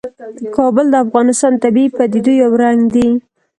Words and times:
کابل 0.57 0.85
د 0.91 0.95
افغانستان 1.05 1.51
د 1.55 1.61
طبیعي 1.63 1.89
پدیدو 1.97 2.31
یو 2.41 2.51
رنګ 2.63 2.79
دی. 2.95 3.09